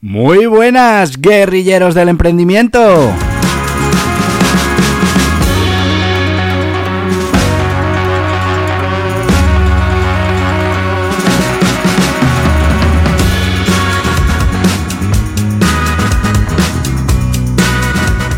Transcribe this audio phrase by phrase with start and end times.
[0.00, 2.78] Muy buenas, guerrilleros del emprendimiento.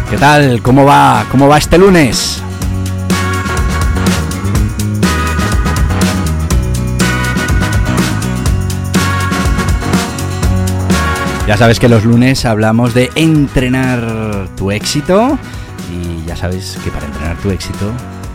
[0.08, 0.62] ¿Qué tal?
[0.62, 1.26] ¿Cómo va?
[1.30, 2.42] ¿Cómo va este lunes?
[11.50, 15.36] Ya sabes que los lunes hablamos de entrenar tu éxito
[15.92, 17.90] y ya sabes que para entrenar tu éxito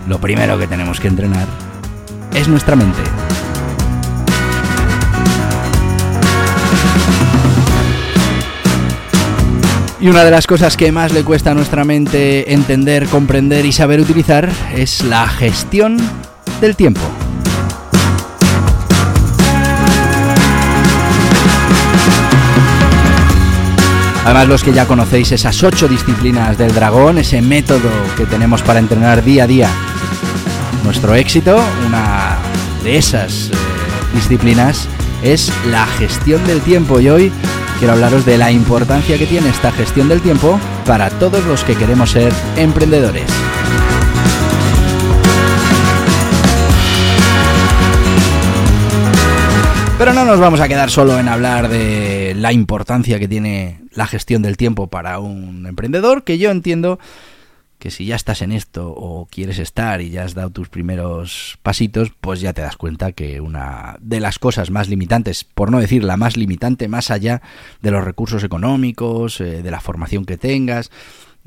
[0.06, 1.48] lo primero que tenemos que entrenar
[2.34, 3.00] es nuestra mente.
[10.02, 13.72] Y una de las cosas que más le cuesta a nuestra mente entender, comprender y
[13.72, 15.96] saber utilizar es la gestión
[16.60, 17.00] del tiempo.
[24.26, 28.80] Además, los que ya conocéis esas ocho disciplinas del dragón, ese método que tenemos para
[28.80, 29.70] entrenar día a día
[30.84, 32.40] nuestro éxito, una
[32.84, 33.54] de esas eh,
[34.16, 34.88] disciplinas
[35.22, 37.00] es la gestión del tiempo.
[37.00, 37.32] Y hoy
[37.78, 41.76] quiero hablaros de la importancia que tiene esta gestión del tiempo para todos los que
[41.76, 43.30] queremos ser emprendedores.
[50.00, 54.08] Pero no nos vamos a quedar solo en hablar de la importancia que tiene la
[54.08, 57.00] gestión del tiempo para un emprendedor, que yo entiendo
[57.80, 61.58] que si ya estás en esto o quieres estar y ya has dado tus primeros
[61.62, 65.80] pasitos, pues ya te das cuenta que una de las cosas más limitantes, por no
[65.80, 67.42] decir la más limitante, más allá
[67.82, 70.90] de los recursos económicos, eh, de la formación que tengas,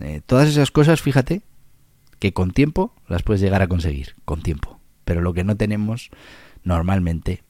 [0.01, 1.43] eh, todas esas cosas, fíjate,
[2.19, 4.81] que con tiempo las puedes llegar a conseguir, con tiempo.
[5.05, 6.11] Pero lo que no tenemos
[6.63, 7.43] normalmente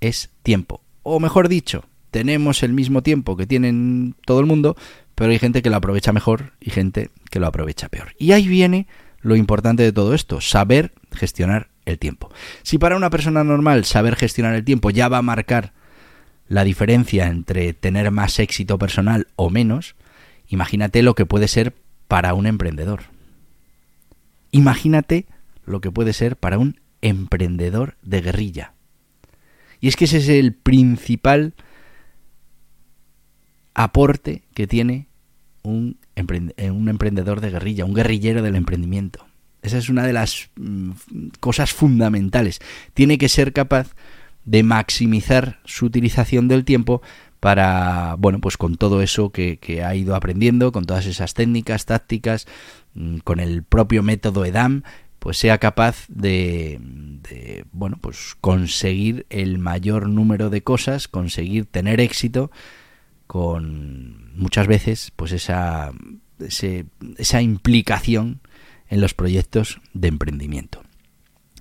[0.00, 0.82] es tiempo.
[1.02, 1.84] O mejor dicho,
[2.16, 4.74] tenemos el mismo tiempo que tienen todo el mundo,
[5.14, 8.14] pero hay gente que lo aprovecha mejor y gente que lo aprovecha peor.
[8.18, 8.86] Y ahí viene
[9.20, 12.30] lo importante de todo esto, saber gestionar el tiempo.
[12.62, 15.74] Si para una persona normal saber gestionar el tiempo ya va a marcar
[16.48, 19.94] la diferencia entre tener más éxito personal o menos,
[20.48, 21.74] imagínate lo que puede ser
[22.08, 23.02] para un emprendedor.
[24.52, 25.26] Imagínate
[25.66, 28.72] lo que puede ser para un emprendedor de guerrilla.
[29.82, 31.52] Y es que ese es el principal
[33.76, 35.06] aporte que tiene
[35.62, 39.26] un, eh, un, emprendedor de guerrilla, un guerrillero del emprendimiento.
[39.62, 40.90] Esa es una de las mm,
[41.40, 42.60] cosas fundamentales.
[42.94, 43.94] Tiene que ser capaz
[44.44, 47.02] de maximizar su utilización del tiempo
[47.38, 51.84] para, bueno, pues con todo eso que, que, ha ido aprendiendo, con todas esas técnicas,
[51.84, 52.46] tácticas,
[52.94, 54.84] mm, con el propio método EDAM,
[55.18, 62.00] pues sea capaz de, de, bueno, pues conseguir el mayor número de cosas, conseguir tener
[62.00, 62.50] éxito
[63.26, 65.92] con muchas veces pues esa,
[66.38, 68.40] esa implicación
[68.88, 70.82] en los proyectos de emprendimiento.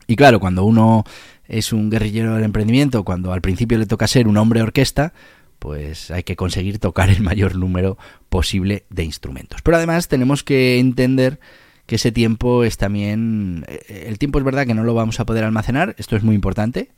[0.08, 1.04] Y claro, cuando uno
[1.48, 5.14] es un guerrillero del emprendimiento, cuando al principio le toca ser un hombre orquesta,
[5.60, 7.98] pues hay que conseguir tocar el mayor número
[8.30, 9.62] posible de instrumentos.
[9.62, 11.40] Pero además tenemos que entender
[11.86, 13.66] que ese tiempo es también...
[13.68, 16.36] Eh, el tiempo es verdad que no lo vamos a poder almacenar, esto es muy
[16.36, 16.92] importante.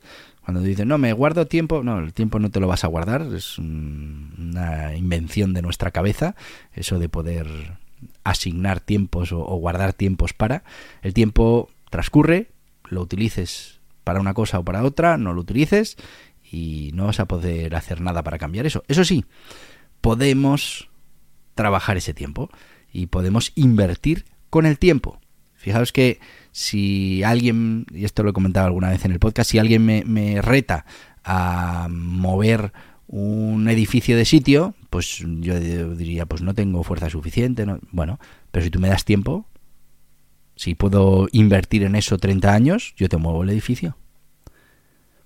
[0.48, 3.20] Cuando dicen, no, me guardo tiempo, no, el tiempo no te lo vas a guardar,
[3.34, 6.36] es una invención de nuestra cabeza,
[6.72, 7.76] eso de poder
[8.24, 10.64] asignar tiempos o, guardar tiempos para.
[11.02, 12.48] El tiempo transcurre,
[12.88, 15.98] lo utilices para una cosa o para otra, no lo utilices
[16.50, 18.84] y no vas a poder hacer nada para cambiar eso.
[18.88, 19.26] Eso sí,
[20.00, 20.88] podemos
[21.54, 22.48] trabajar ese tiempo
[22.90, 25.20] y podemos invertir con el tiempo.
[25.56, 26.20] Fijaos que
[26.58, 30.42] si alguien, y esto lo he comentado alguna vez en el podcast, si alguien me,
[30.42, 30.86] reta
[31.22, 32.72] a mover
[33.06, 37.64] un edificio de sitio, pues yo diría, pues no tengo fuerza suficiente.
[37.92, 38.18] Bueno,
[38.50, 39.46] pero si tú me das tiempo,
[40.56, 43.96] si puedo invertir en eso 30 años, yo te muevo el edificio.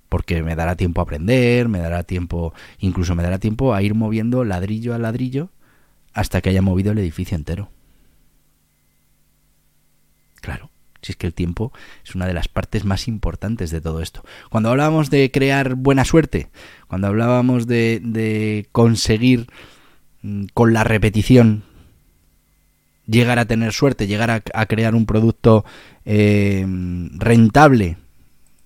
[0.09, 3.95] Porque me dará tiempo a aprender, me dará tiempo, incluso me dará tiempo a ir
[3.95, 5.49] moviendo ladrillo a ladrillo
[6.13, 7.71] hasta que haya movido el edificio entero.
[10.39, 10.69] Claro
[11.03, 11.73] Si es que el tiempo
[12.03, 14.23] es una de las partes más importantes de todo esto.
[14.49, 16.47] Cuando hablábamos de crear buena suerte,
[16.87, 19.47] cuando hablábamos de, conseguir
[20.21, 21.63] mm, con la repetición
[23.05, 25.65] llegar a tener suerte, llegar a, crear un producto
[26.05, 26.65] eh,
[27.15, 27.97] rentable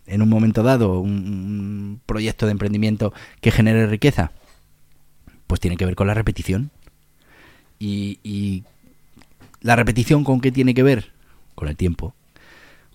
[0.05, 4.31] en un momento dado, un, proyecto de emprendimiento que genere riqueza,
[5.47, 6.69] pues tiene que ver con la repetición.
[7.79, 8.63] Y, y
[9.61, 11.11] la repetición con qué tiene que ver?
[11.55, 12.13] Con el tiempo.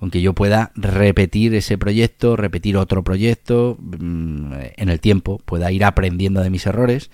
[0.03, 5.71] Con que yo pueda repetir ese proyecto, repetir otro proyecto mm, en el tiempo, pueda
[5.71, 7.13] ir aprendiendo de mis errores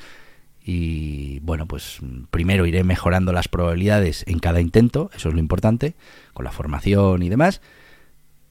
[0.64, 1.98] y bueno, pues
[2.30, 5.96] primero iré mejorando las probabilidades en cada intento, eso es lo importante,
[6.32, 7.60] con la formación y demás,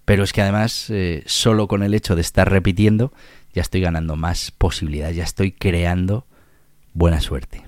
[0.05, 3.13] pero es que además eh, solo con el hecho de estar repitiendo
[3.55, 6.27] ya estoy ganando más posibilidades, ya estoy creando
[6.93, 7.66] buena suerte.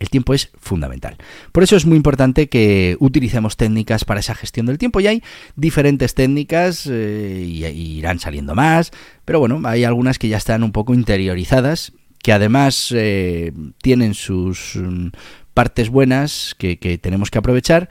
[0.00, 1.18] El tiempo es fundamental.
[1.52, 4.98] Por eso es muy importante que utilicemos técnicas para esa gestión del tiempo.
[5.00, 5.22] Y hay
[5.56, 8.92] diferentes técnicas eh, y, irán saliendo más,
[9.26, 11.92] pero bueno, hay algunas que ya están un poco interiorizadas
[12.22, 13.52] que además eh,
[13.82, 15.08] tienen sus mm,
[15.54, 17.88] partes buenas que, tenemos que aprovechar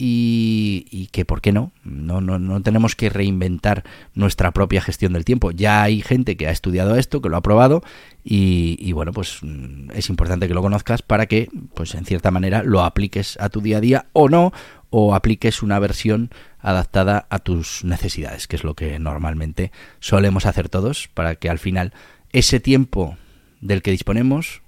[0.00, 1.72] y, que, ¿por qué no?
[1.82, 2.38] No, no?
[2.38, 3.82] no tenemos que reinventar
[4.14, 5.50] nuestra propia gestión del tiempo.
[5.50, 7.82] Ya hay gente que ha estudiado esto, que lo ha probado
[8.22, 12.62] y, bueno, pues mm, es importante que lo conozcas para que, pues en cierta manera,
[12.62, 14.52] lo apliques a tu día a día o no,
[14.90, 16.30] o apliques una versión
[16.60, 21.58] adaptada a tus necesidades, que es lo que normalmente solemos hacer todos para que al
[21.58, 21.92] final
[22.32, 23.16] ese tiempo
[23.60, 24.62] del que disponemos,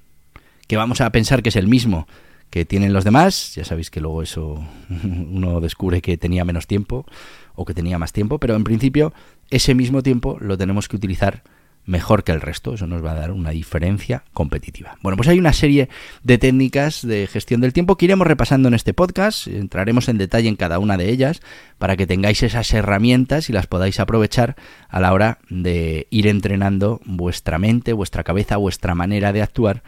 [0.66, 2.06] que vamos a pensar que es el mismo
[2.50, 4.62] que tienen los demás, ya sabéis que luego eso
[5.04, 7.06] uno descubre que tenía menos tiempo
[7.54, 9.12] o que tenía más tiempo, pero en principio
[9.50, 11.42] ese mismo tiempo lo tenemos que utilizar
[11.86, 12.74] mejor que el resto.
[12.74, 14.96] Eso nos va a dar una diferencia competitiva.
[15.02, 15.88] Bueno, pues hay una serie
[16.22, 19.46] de técnicas de gestión del tiempo que iremos repasando en este podcast.
[19.46, 21.40] Entraremos en detalle en cada una de ellas
[21.78, 24.56] para que tengáis esas herramientas y las podáis aprovechar
[24.88, 29.82] a la hora de ir entrenando vuestra mente, vuestra cabeza, vuestra manera de actuar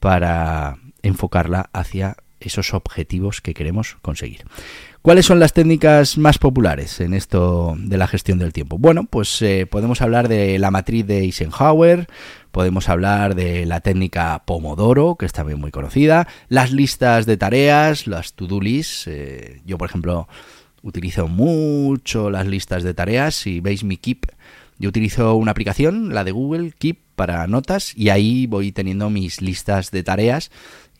[0.00, 4.44] para enfocarla hacia esos objetivos que queremos conseguir.
[5.00, 8.78] ¿Cuáles son las técnicas más populares en esto de la gestión del tiempo?
[8.78, 12.06] Bueno, pues eh, podemos hablar de la matriz de Eisenhower,
[12.52, 18.06] podemos hablar de la técnica Pomodoro, que es también muy conocida, las listas de tareas,
[18.06, 19.08] las to-do lists.
[19.08, 20.28] Eh, yo, por ejemplo,
[20.82, 23.34] utilizo mucho las listas de tareas.
[23.34, 24.26] Si veis mi Keep,
[24.78, 29.42] yo utilizo una aplicación, la de Google, Keep, para notas, y ahí voy teniendo mis
[29.42, 30.50] listas de tareas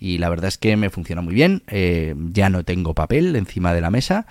[0.03, 1.63] y la verdad es que me funciona muy bien.
[1.69, 4.27] Eh, ya no tengo papel encima de la mesa.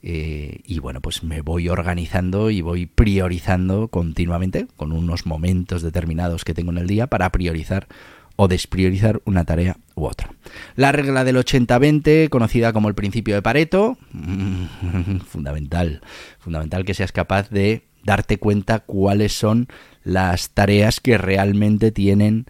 [0.00, 6.44] Eh, y bueno, pues me voy organizando y voy priorizando continuamente con unos momentos determinados
[6.44, 7.88] que tengo en el día para priorizar
[8.36, 10.30] o despriorizar una tarea u otra.
[10.76, 13.98] La regla del 80-20, conocida como el principio de Pareto,
[15.26, 16.02] fundamental,
[16.38, 19.66] fundamental que seas capaz de darte cuenta cuáles son
[20.04, 22.46] las tareas que realmente tienen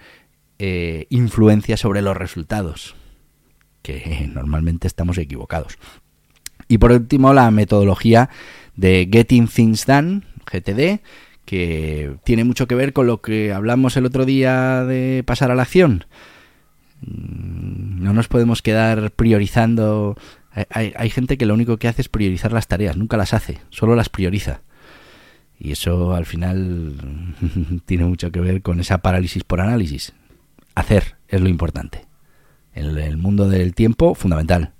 [0.58, 2.94] eh, influencia sobre los resultados,
[3.82, 5.78] que normalmente estamos equivocados.
[6.68, 8.30] Y por último, la metodología
[8.74, 11.00] de Getting Things Done, GTD,
[11.44, 15.54] que tiene mucho que ver con lo que hablamos el otro día de pasar a
[15.54, 16.04] la acción.
[17.02, 20.16] Mm, no nos podemos quedar priorizando.
[20.70, 23.58] Hay, hay, gente que lo único que hace es priorizar las tareas, nunca las hace,
[23.68, 24.62] solo las prioriza.
[25.58, 27.34] Y eso al final
[27.84, 30.14] tiene mucho que ver con esa parálisis por análisis
[30.76, 32.06] hacer es lo importante.
[32.72, 34.74] En el mundo del tiempo, fundamental.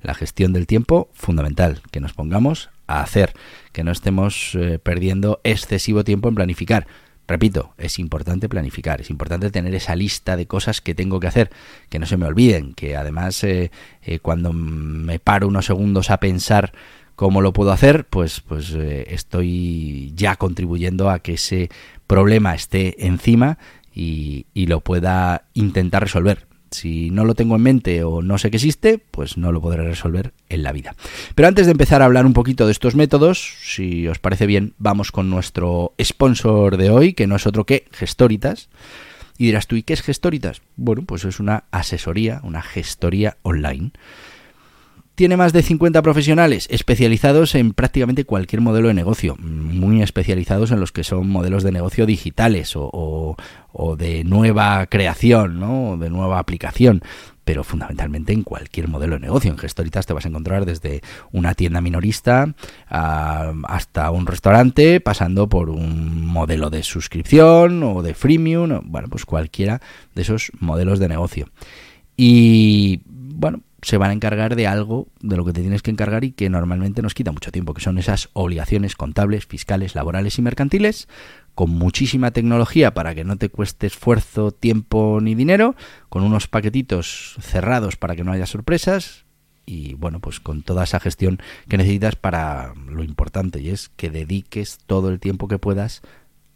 [0.00, 1.80] La gestión del tiempo, fundamental.
[1.90, 3.32] Que nos pongamos a hacer,
[3.72, 6.86] que no estemos eh, perdiendo excesivo tiempo en planificar.
[7.26, 11.50] Repito, es importante planificar, es importante tener esa lista de cosas que tengo que hacer,
[11.90, 13.70] que no se me olviden, que además eh,
[14.02, 16.72] eh, cuando me paro unos segundos a pensar
[17.16, 21.68] cómo lo puedo hacer, pues, pues estoy ya contribuyendo a que ese
[22.06, 23.58] problema esté encima
[23.94, 26.46] y, lo pueda intentar resolver.
[26.70, 29.84] Si no lo tengo en mente o no sé que existe, pues no lo podré
[29.84, 30.94] resolver en la vida.
[31.34, 34.74] Pero antes de empezar a hablar un poquito de estos métodos, si os parece bien,
[34.76, 38.68] vamos con nuestro sponsor de hoy, que no es otro que Gestoritas.
[39.38, 40.60] Y dirás tú, ¿y qué es Gestoritas?
[40.76, 43.92] Bueno, pues es una asesoría, una gestoría online
[45.18, 50.78] tiene más de 50 profesionales especializados en prácticamente cualquier modelo de negocio, muy especializados en
[50.78, 53.34] los que son modelos de negocio digitales o,
[53.98, 55.96] de nueva creación, ¿no?
[55.96, 57.02] de nueva aplicación
[57.42, 59.50] pero fundamentalmente en cualquier modelo de negocio.
[59.50, 61.00] En Gestoritas te vas a encontrar desde
[61.32, 62.54] una tienda minorista
[62.88, 69.80] hasta un restaurante, pasando por un modelo de suscripción o de freemium, bueno, pues cualquiera
[70.14, 71.48] de esos modelos de negocio.
[72.18, 76.24] Y bueno, se van a encargar de algo de lo que te tienes que encargar
[76.24, 80.42] y que normalmente nos quita mucho tiempo, que son esas obligaciones contables, fiscales, laborales y
[80.42, 81.08] mercantiles,
[81.54, 85.76] con muchísima tecnología para que no te cueste esfuerzo, tiempo ni dinero,
[86.08, 89.24] con unos paquetitos cerrados para que no haya sorpresas
[89.68, 94.08] y bueno, pues con toda esa gestión que necesitas para lo importante y es que
[94.08, 96.00] dediques todo el tiempo que puedas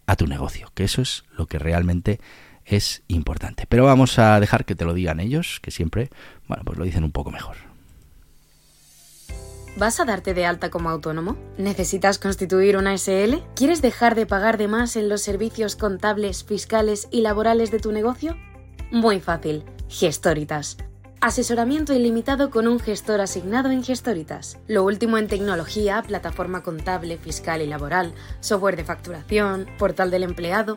[0.07, 2.21] a tu negocio, que eso es lo que realmente
[2.64, 3.66] es importante.
[3.69, 6.11] Pero vamos a dejar que te lo digan ellos, que siempre,
[6.49, 7.57] bueno, pues lo dicen un poco mejor.
[9.76, 11.37] ¿Vas a darte de alta como autónomo?
[11.57, 13.38] ¿Necesitas constituir una SL?
[13.57, 17.90] ¿Quieres dejar de pagar de más en los servicios contables, fiscales y laborales de tu
[17.90, 18.37] negocio?
[18.90, 19.64] Muy fácil.
[19.88, 20.76] Gestoritas.
[21.23, 24.59] Asesoramiento ilimitado con un gestor asignado en Gestoritas.
[24.66, 30.76] Lo último en tecnología, plataforma contable, fiscal y laboral, software de facturación, portal del empleado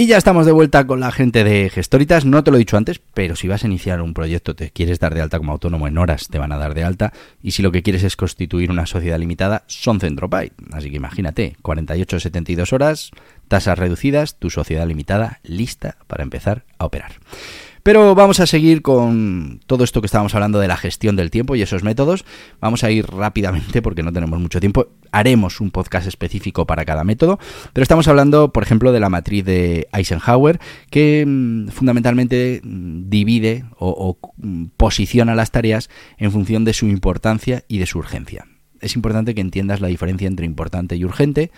[0.00, 2.24] Y ya estamos de vuelta con la gente de Gestoritas.
[2.24, 4.98] No te lo he dicho antes, pero si vas a iniciar un proyecto, te quieres
[4.98, 7.12] dar de alta como autónomo en horas, te van a dar de alta.
[7.42, 10.52] Y si lo que quieres es constituir una sociedad limitada, son Centropay.
[10.72, 13.10] Así que imagínate, 48-72 horas,
[13.48, 17.12] tasas reducidas, tu sociedad limitada lista para empezar a operar.
[17.82, 21.56] Pero vamos a seguir con todo esto que estábamos hablando de la gestión del tiempo
[21.56, 22.24] y esos métodos.
[22.60, 24.88] Vamos a ir rápidamente porque no tenemos mucho tiempo.
[25.12, 27.38] Haremos un podcast específico para cada método,
[27.72, 30.60] pero estamos hablando, por ejemplo, de la matriz de Eisenhower,
[30.90, 37.64] que mm, fundamentalmente mm, divide o, mm, posiciona las tareas en función de su importancia
[37.66, 38.46] y de su urgencia.
[38.80, 41.50] Es importante que entiendas la diferencia entre importante y urgente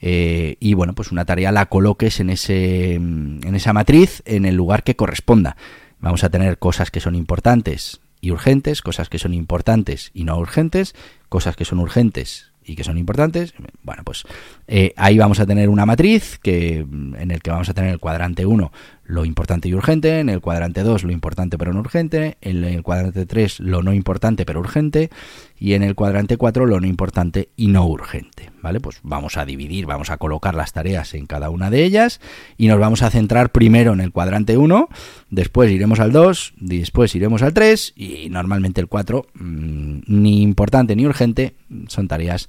[0.00, 4.54] eh, y bueno, pues una tarea la coloques en, ese, en esa matriz en el
[4.54, 5.56] lugar que corresponda.
[5.98, 10.38] Vamos a tener cosas que son importantes y urgentes, cosas que son importantes y no
[10.38, 10.94] urgentes,
[11.28, 13.54] cosas que son urgentes y que son importantes.
[13.82, 14.24] Bueno, pues
[14.66, 18.00] eh, ahí vamos a tener una matriz que, en el que vamos a tener el
[18.00, 18.72] cuadrante 1
[19.06, 22.82] lo importante y urgente, en el cuadrante 2 lo importante pero no urgente, en el
[22.82, 25.10] cuadrante 3 lo no importante pero urgente
[25.58, 28.80] y en el cuadrante 4 lo no importante y no urgente, ¿vale?
[28.80, 32.20] Pues vamos a dividir, vamos a colocar las tareas en cada una de ellas
[32.56, 34.88] y nos vamos a centrar primero en el cuadrante 1,
[35.30, 40.96] después iremos al 2, después iremos al 3 y normalmente el 4 mm, ni importante
[40.96, 41.54] ni urgente
[41.88, 42.48] son tareas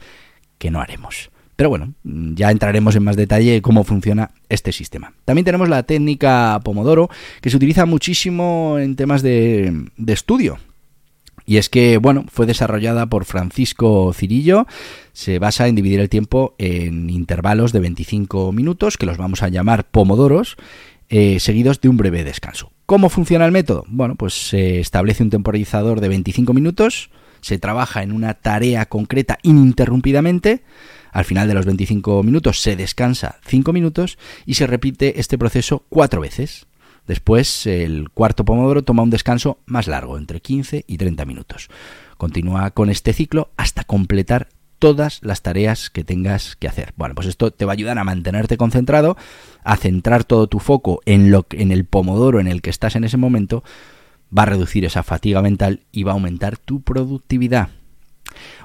[0.57, 1.29] que no haremos.
[1.57, 5.13] Pero bueno, ya entraremos en más detalle cómo funciona este sistema.
[5.25, 7.09] También tenemos la técnica Pomodoro,
[7.41, 10.59] que se utiliza muchísimo en temas de, estudio.
[11.47, 14.67] Y es que, bueno, fue desarrollada por Francisco Cirillo.
[15.13, 19.49] Se basa en dividir el tiempo en intervalos de 25 minutos, que los vamos a
[19.49, 20.57] llamar pomodoros,
[21.09, 22.71] eh, seguidos de un breve descanso.
[22.85, 23.83] ¿Cómo funciona el método?
[23.87, 27.09] Bueno, pues se establece un temporizador de 25 minutos,
[27.41, 30.61] se trabaja en una tarea concreta ininterrumpidamente,
[31.17, 35.83] al final de los 25 minutos se descansa 5 minutos y se repite este proceso
[35.89, 36.67] cuatro veces.
[37.07, 41.69] Después, el cuarto pomodoro toma un descanso más largo, entre 15 y 30 minutos.
[42.17, 46.93] Continúa con este ciclo hasta completar todas las tareas que tengas que hacer.
[46.97, 49.17] Bueno, pues esto te va a ayudar a mantenerte concentrado,
[49.63, 53.05] a centrar todo tu foco en, lo, en el pomodoro en el que estás en
[53.05, 53.63] ese momento,
[54.37, 57.69] va a reducir esa fatiga mental y va a aumentar tu productividad.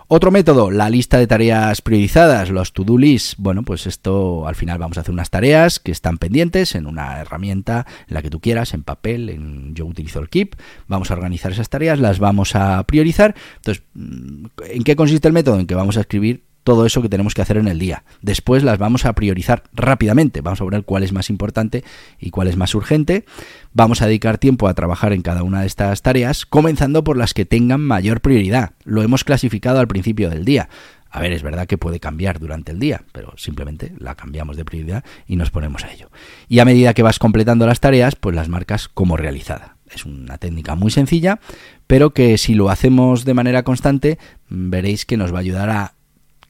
[0.08, 3.36] Otro método, la lista de tareas priorizadas, los to-do lists.
[3.38, 7.20] Bueno, pues esto al final vamos a hacer unas tareas que están pendientes en una
[7.20, 10.56] herramienta, en la que tú quieras, en papel, en yo utilizo el Keep.
[10.88, 13.34] Vamos a organizar esas tareas, las vamos a priorizar.
[13.56, 15.58] Entonces, ¿en qué consiste el método?
[15.58, 18.04] En que vamos a escribir todo eso que tenemos que hacer en el día.
[18.20, 20.40] Después las vamos a priorizar rápidamente.
[20.40, 21.84] Vamos a ver cuál es más importante
[22.18, 23.24] y cuál es más urgente.
[23.72, 27.34] Vamos a dedicar tiempo a trabajar en cada una de estas tareas, comenzando por las
[27.34, 28.72] que tengan mayor prioridad.
[28.84, 30.68] Lo hemos clasificado al principio del día.
[31.10, 34.64] A ver, es verdad que puede cambiar durante el día, pero simplemente la cambiamos de
[34.64, 36.10] prioridad y nos ponemos a ello.
[36.48, 39.76] Y a medida que vas completando las tareas, pues las marcas como realizada.
[39.90, 41.38] Es una técnica muy sencilla,
[41.86, 45.94] pero que si lo hacemos de manera constante, veréis que nos va a ayudar a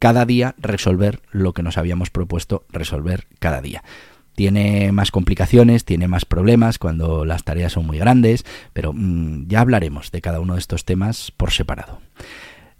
[0.02, 3.84] cada día resolver lo que nos habíamos propuesto resolver cada día.
[4.34, 9.60] Tiene más complicaciones, tiene más problemas cuando las tareas son muy grandes, pero mm, ya
[9.60, 12.00] hablaremos de cada uno de estos temas por separado.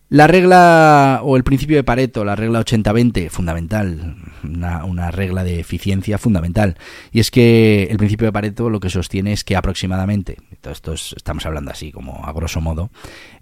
[0.08, 6.18] La regla o el principio de Pareto, la regla 80-20, fundamental, una, regla de eficiencia
[6.18, 6.76] fundamental.
[7.12, 10.38] Y es que el principio de Pareto lo que sostiene es que aproximadamente,
[10.68, 12.90] esto estamos hablando así como a grosso modo,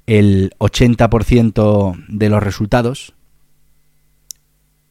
[0.06, 3.14] el 80% de los resultados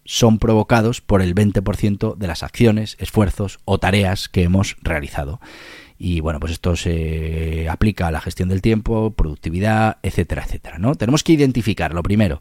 [0.09, 5.39] son provocados por el 20% de las acciones, esfuerzos o tareas que hemos realizado.
[5.99, 10.79] Y bueno, pues esto se aplica a la gestión del tiempo, productividad, etcétera, etcétera.
[10.79, 10.95] ¿no?
[10.95, 12.39] Tenemos que identificar, lo primero,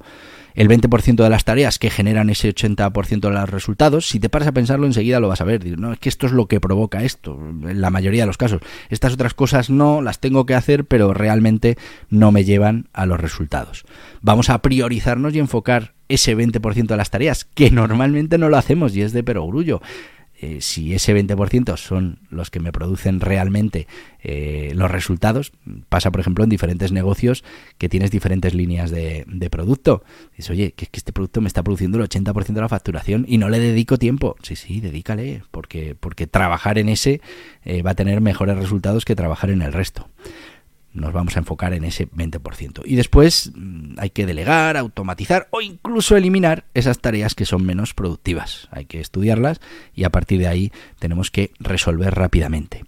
[0.55, 4.09] el 20% de las tareas que generan ese 80% de los resultados.
[4.09, 5.79] Si te paras a pensarlo, enseguida lo vas a ver.
[5.79, 8.63] No, es que esto es lo que provoca esto, en la mayoría de los casos.
[8.89, 11.77] Estas otras cosas no, las tengo que hacer, pero realmente
[12.09, 13.85] no me llevan a los resultados.
[14.23, 18.95] Vamos a priorizarnos y enfocar ese 20% de las tareas, que normalmente no lo hacemos
[18.97, 19.81] y es de perogrullo.
[20.41, 23.89] Eh, si ese 20% son los que me producen realmente
[24.23, 25.51] eh, los resultados,
[25.89, 27.43] pasa por ejemplo en diferentes negocios
[27.77, 30.05] que tienes diferentes líneas de, producto.
[30.37, 33.39] Dices, oye, que, que este producto me está produciendo el 80% de la facturación y
[33.39, 34.37] no le dedico tiempo.
[34.43, 37.21] Sí, sí, dedícale, porque, porque trabajar en ese
[37.65, 40.09] eh, va a tener mejores resultados que trabajar en el resto
[41.01, 42.83] nos vamos a enfocar en ese 20%.
[42.85, 47.95] Y después mm, hay que delegar, automatizar o incluso eliminar esas tareas que son menos
[47.95, 48.69] productivas.
[48.71, 49.61] Hay que estudiarlas
[49.95, 52.85] y a partir de ahí tenemos que resolver rápidamente.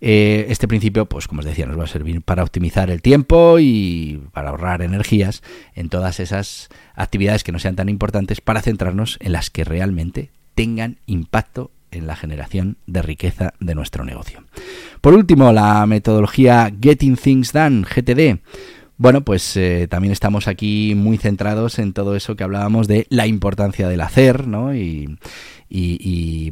[0.00, 3.58] Eh, este principio, pues como os decía, nos va a servir para optimizar el tiempo
[3.58, 5.42] y para ahorrar energías
[5.74, 10.30] en todas esas actividades que no sean tan importantes para centrarnos en las que realmente
[10.54, 14.44] tengan impacto en la generación de riqueza de nuestro negocio.
[15.00, 18.40] Por último, la metodología Getting Things Done, GTD.
[18.96, 23.26] Bueno, pues eh, también estamos aquí muy centrados en todo eso que hablábamos de la
[23.26, 24.72] importancia del hacer, ¿no?
[24.74, 25.18] Y,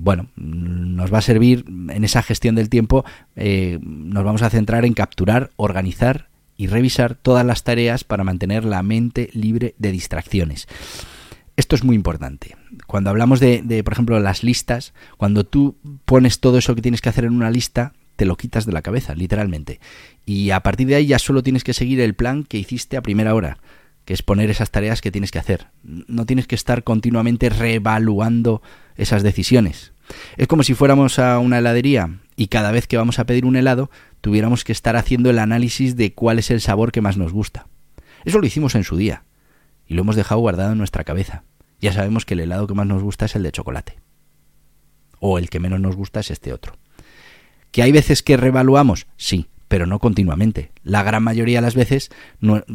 [0.00, 3.04] bueno, nos va a servir en esa gestión del tiempo,
[3.36, 8.64] eh, nos vamos a centrar en capturar, organizar y revisar todas las tareas para mantener
[8.64, 10.66] la mente libre de distracciones.
[11.56, 12.56] Esto es muy importante.
[12.86, 17.10] Cuando hablamos de, por ejemplo, las listas, cuando tú pones todo eso que tienes que
[17.10, 19.78] hacer en una lista, te lo quitas de la cabeza, literalmente.
[20.24, 23.02] Y a partir de ahí ya solo tienes que seguir el plan que hiciste a
[23.02, 23.58] primera hora,
[24.06, 25.66] que es poner esas tareas que tienes que hacer.
[25.82, 28.62] No tienes que estar continuamente reevaluando
[28.96, 29.92] esas decisiones.
[30.36, 33.56] Es como si fuéramos a una heladería y cada vez que vamos a pedir un
[33.56, 33.90] helado
[34.20, 37.66] tuviéramos que estar haciendo el análisis de cuál es el sabor que más nos gusta.
[38.24, 39.24] Eso lo hicimos en su día
[39.92, 41.44] y lo hemos dejado guardado en nuestra cabeza.
[41.78, 43.98] Ya sabemos que el helado que más nos gusta es el de chocolate.
[45.20, 46.78] O el que menos nos gusta es este otro.
[47.72, 49.06] ¿Que hay veces que revaluamos?
[49.18, 50.72] Sí, pero no continuamente.
[50.82, 52.10] La gran mayoría de las veces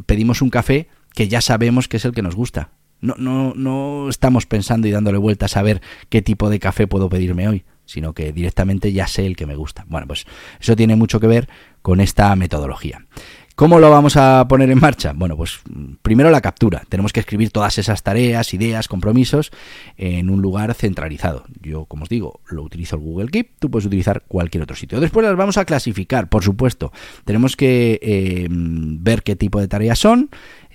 [0.06, 2.70] pedimos un café que ya sabemos que es el que nos gusta.
[3.02, 7.10] No, no, no estamos pensando y dándole vueltas a ver qué tipo de café puedo
[7.10, 9.86] pedirme hoy, sino que directamente ya sé el que me gusta.
[9.88, 10.28] Bueno, pues
[10.60, 11.50] eso tiene mucho que ver
[11.82, 13.08] con esta metodología.
[13.58, 15.14] ¿Cómo lo vamos a poner en marcha?
[15.16, 15.62] Bueno, pues
[16.04, 16.84] primero la captura.
[16.90, 19.50] Tenemos que escribir todas esas tareas, ideas, compromisos
[19.98, 21.44] en un lugar centralizado.
[21.64, 25.00] Yo, como os digo, lo utilizo el Google Keep, tú puedes utilizar cualquier otro sitio.
[25.00, 26.92] Después las vamos a clasificar, por supuesto.
[27.26, 30.30] Tenemos que eh, ver qué tipo de tareas son,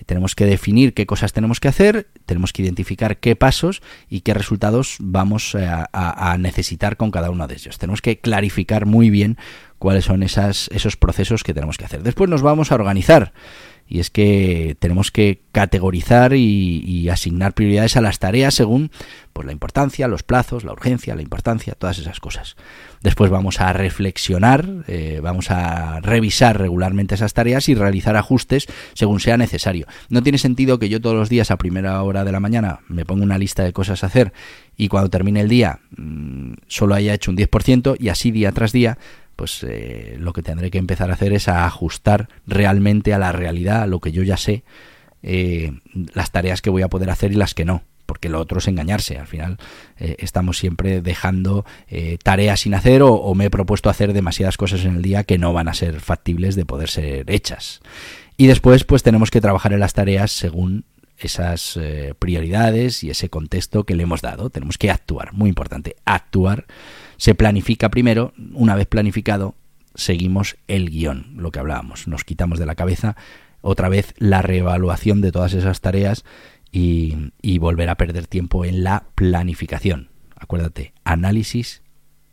[0.05, 4.33] tenemos que definir qué cosas tenemos que hacer, tenemos que identificar qué pasos y qué
[4.33, 7.77] resultados vamos eh, a, necesitar con cada uno de ellos.
[7.77, 9.37] Tenemos que clarificar muy bien
[9.83, 12.03] cuáles son esas, esos procesos que tenemos que hacer.
[12.03, 13.33] Después nos vamos a organizar
[13.85, 18.91] y es que tenemos que categorizar y, asignar prioridades a las tareas según
[19.33, 22.55] pues, la importancia, los plazos, la urgencia, la importancia, todas esas cosas.
[23.01, 29.19] Después vamos a reflexionar, eh, vamos a revisar regularmente esas tareas y realizar ajustes según
[29.19, 29.85] sea necesario.
[30.07, 33.03] No tiene sentido que yo todos los días a primera hora de la mañana me
[33.03, 34.31] ponga una lista de cosas a hacer
[34.77, 38.71] y cuando termine el día mm, solo haya hecho un 10% y así día tras
[38.71, 38.97] día
[39.35, 43.31] pues eh, lo que tendré que empezar a hacer es a ajustar realmente a la
[43.31, 44.63] realidad, a lo que yo ya sé,
[45.21, 45.71] eh,
[46.13, 47.83] las tareas que voy a poder hacer y las que no.
[48.05, 49.17] Porque lo otro es engañarse.
[49.17, 49.57] Al final
[49.97, 51.65] eh, estamos siempre dejando
[52.21, 55.37] tareas sin hacer o, o, me he propuesto hacer demasiadas cosas en el día que
[55.37, 57.79] no van a ser factibles de poder ser hechas.
[58.35, 60.85] Y después pues tenemos que trabajar en las tareas según
[61.27, 61.79] esas
[62.19, 64.49] prioridades y ese contexto que le hemos dado.
[64.49, 66.65] Tenemos que actuar, muy importante, actuar
[67.17, 69.55] se planifica primero, una vez planificado,
[69.95, 72.07] seguimos el guion, lo que hablábamos.
[72.07, 73.15] Nos quitamos de la cabeza
[73.61, 76.25] otra vez la reevaluación de todas esas tareas
[76.71, 80.09] y, volver a perder tiempo en la planificación.
[80.35, 81.81] Acuérdate, análisis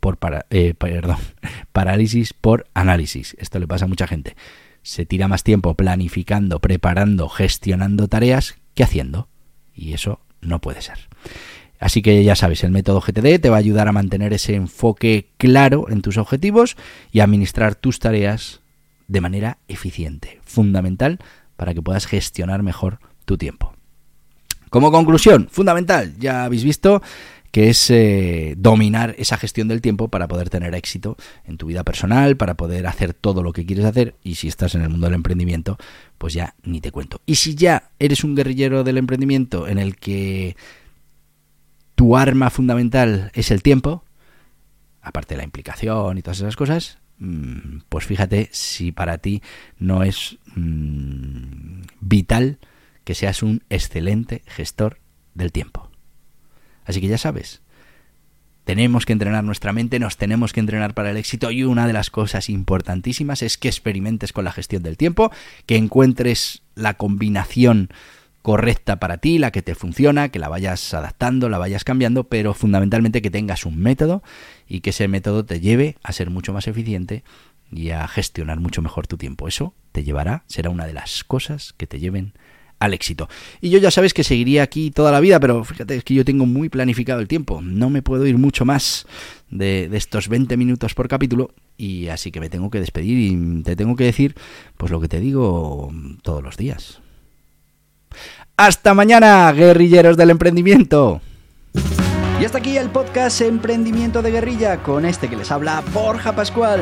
[0.01, 1.19] por para, eh, perdón,
[1.71, 3.37] parálisis por análisis.
[3.39, 4.35] Esto le pasa a mucha gente.
[4.81, 9.27] Se tira más tiempo planificando, preparando, gestionando tareas que haciendo.
[9.73, 11.09] Y eso no puede ser.
[11.79, 15.31] Así que ya sabes, el método GTD te va a ayudar a mantener ese enfoque
[15.37, 16.77] claro en tus objetivos
[17.11, 18.61] y administrar tus tareas
[19.07, 20.39] de manera eficiente.
[20.43, 21.19] Fundamental
[21.55, 23.73] para que puedas gestionar mejor tu tiempo.
[24.69, 27.01] Como conclusión, fundamental, ya habéis visto
[27.51, 31.83] que es eh, dominar esa gestión del tiempo para poder tener éxito en tu vida
[31.83, 35.07] personal, para poder hacer todo lo que quieres hacer y si estás en el mundo
[35.07, 35.77] del emprendimiento,
[36.17, 37.21] pues ya ni te cuento.
[37.25, 40.55] Y si ya eres un guerrillero del emprendimiento en el que
[41.95, 44.05] tu arma fundamental es el tiempo,
[45.01, 49.41] aparte de la implicación y todas esas cosas, mm, pues fíjate si para ti
[49.77, 52.59] no es mm, vital
[53.03, 54.99] que seas un excelente gestor
[55.33, 55.90] del tiempo.
[56.85, 57.61] Así que ya sabes,
[58.63, 61.93] tenemos que entrenar nuestra mente, nos tenemos que entrenar para el éxito y una de
[61.93, 65.31] las cosas importantísimas es que experimentes con la gestión del tiempo,
[65.65, 67.89] que encuentres la combinación
[68.41, 72.53] correcta para ti, la que te funciona, que la vayas adaptando, la vayas cambiando, pero
[72.53, 74.23] fundamentalmente que tengas un método
[74.67, 77.23] y que ese método te lleve a ser mucho más eficiente
[77.71, 79.47] y a gestionar mucho mejor tu tiempo.
[79.47, 82.33] Eso te llevará, será una de las cosas que te lleven
[82.81, 83.29] al éxito.
[83.61, 86.25] Y yo ya sabes que seguiría aquí toda la vida, pero fíjate es que yo
[86.25, 87.61] tengo muy planificado el tiempo.
[87.61, 89.05] No me puedo ir mucho más
[89.51, 93.61] de, de, estos 20 minutos por capítulo y así que me tengo que despedir y
[93.61, 94.35] te tengo que decir
[94.77, 97.01] pues lo que te digo todos los días.
[98.57, 101.21] Hasta mañana, guerrilleros del emprendimiento.
[102.39, 106.81] Y hasta aquí el podcast Emprendimiento de Guerrilla con este que les habla Borja Pascual.